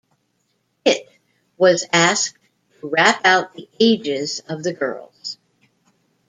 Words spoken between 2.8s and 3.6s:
rap out